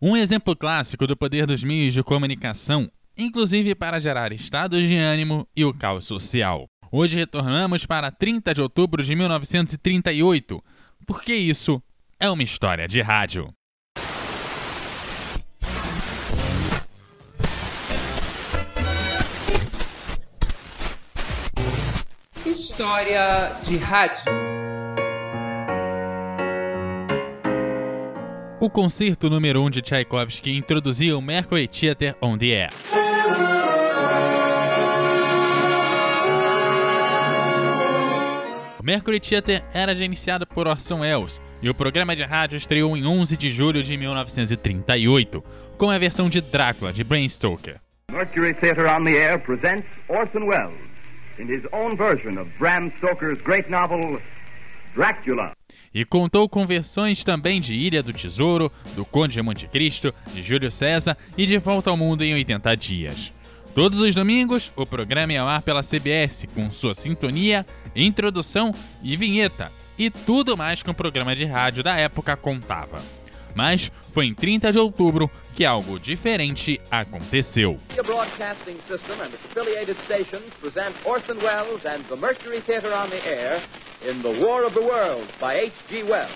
[0.00, 5.44] Um exemplo clássico do poder dos meios de comunicação, inclusive para gerar estados de ânimo
[5.56, 6.68] e o caos social.
[6.92, 10.62] Hoje retornamos para 30 de outubro de 1938,
[11.04, 11.82] porque isso
[12.20, 13.52] é uma história de rádio.
[22.46, 24.47] História de rádio.
[28.60, 32.72] O concerto número 1 um de Tchaikovsky introduzia o Mercury Theater on the Air.
[38.80, 43.06] O Mercury Theater era gerenciado por Orson Welles e o programa de rádio estreou em
[43.06, 45.40] 11 de julho de 1938,
[45.78, 47.76] com a versão de Drácula de Bram Stoker.
[48.10, 50.80] Mercury Theater on the Air presents Orson Welles
[51.38, 54.20] in his own version of Bram Stoker's great novel
[54.96, 55.57] Dracula.
[55.94, 60.42] E contou com versões também de Ilha do Tesouro, do Conde de Monte Cristo, de
[60.42, 63.32] Júlio César e de Volta ao Mundo em 80 Dias.
[63.74, 69.16] Todos os domingos, o programa ia ao ar pela CBS com sua sintonia, introdução e
[69.16, 73.00] vinheta, e tudo mais que um programa de rádio da época contava.
[73.58, 77.76] Mas foi em 30 de outubro que algo diferente aconteceu.
[77.96, 83.10] The Broadcasting System and its affiliated stations present Orson Welles and the Mercury Theater on
[83.10, 83.60] the Air
[84.00, 86.04] in The War of the Worlds by H.G.
[86.04, 86.30] Wells.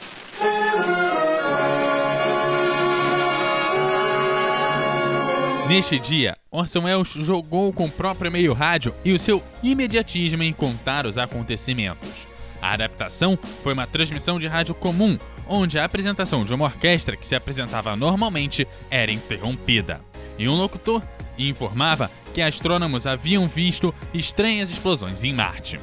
[5.69, 10.53] Neste dia, Orson Welles jogou com o próprio meio rádio e o seu imediatismo em
[10.53, 12.32] contar os acontecimentos.
[12.63, 15.19] A adaptação foi uma transmissão de rádio comum,
[15.49, 20.01] onde a apresentação de uma orquestra que se apresentava normalmente era interrompida.
[20.39, 21.03] E um locutor
[21.37, 25.79] informava que astrônomos haviam visto estranhas explosões em Marte.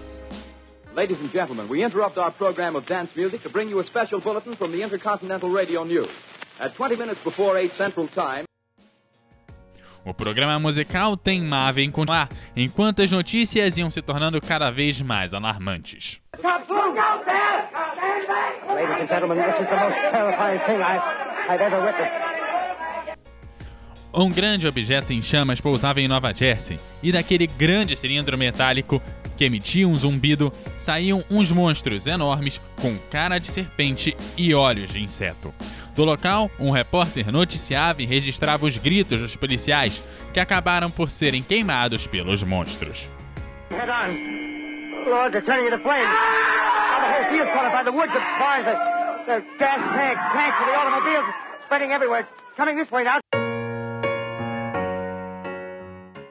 [0.95, 4.21] Ladies and gentlemen, we interrupt our program of dance music to bring you a special
[4.21, 6.09] bulletin from the Intercontinental Radio News.
[6.59, 8.45] At 20 minutes before 8 Central Time,
[10.05, 15.33] O programa musical teimava em continuar, enquanto as notícias iam se tornando cada vez mais
[15.33, 16.21] alarmantes.
[18.99, 21.01] Ladies and gentlemen, this is the most terrifying thing I've,
[21.49, 22.11] I've ever witnessed.
[24.13, 29.01] Um grande objeto em chamas pousava em Nova Jersey, e daquele grande cilindro metálico
[29.37, 35.01] que emitia um zumbido saíam uns monstros enormes com cara de serpente e olhos de
[35.01, 35.53] inseto.
[35.95, 41.41] Do local, um repórter noticiava e registrava os gritos dos policiais que acabaram por serem
[41.41, 43.09] queimados pelos monstros.
[43.71, 44.39] Head on.
[45.09, 46.68] Lord, they're turning into flames.
[47.69, 48.19] Up by the woods, the
[49.27, 51.25] the, gas tanks, of the automobiles
[51.65, 52.27] spreading everywhere.
[52.57, 53.19] Coming this way now.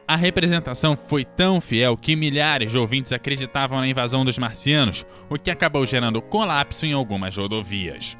[0.08, 5.38] A representação foi tão fiel que milhares de ouvintes acreditavam na invasão dos marcianos, o
[5.38, 8.18] que acabou gerando colapso em algumas rodovias.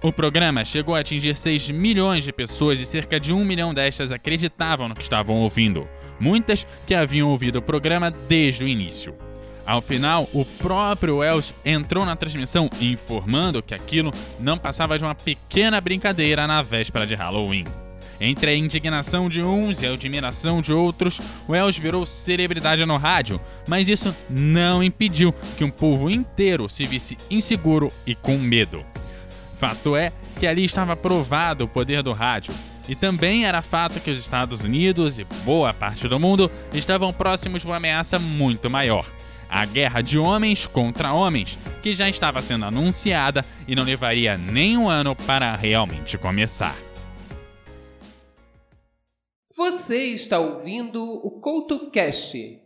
[0.00, 4.12] O programa chegou a atingir 6 milhões de pessoas e cerca de 1 milhão destas
[4.12, 5.88] acreditavam no que estavam ouvindo,
[6.20, 9.27] muitas que haviam ouvido o programa desde o início.
[9.68, 15.14] Ao final, o próprio Wells entrou na transmissão informando que aquilo não passava de uma
[15.14, 17.66] pequena brincadeira na véspera de Halloween.
[18.18, 23.38] Entre a indignação de uns e a admiração de outros, Wells virou celebridade no rádio,
[23.68, 28.82] mas isso não impediu que um povo inteiro se visse inseguro e com medo.
[29.58, 32.54] Fato é que ali estava provado o poder do rádio.
[32.88, 37.60] E também era fato que os Estados Unidos e boa parte do mundo estavam próximos
[37.60, 39.04] de uma ameaça muito maior.
[39.48, 44.76] A guerra de homens contra homens, que já estava sendo anunciada e não levaria nem
[44.76, 46.76] um ano para realmente começar.
[49.56, 52.60] Você está ouvindo o CoutoCast,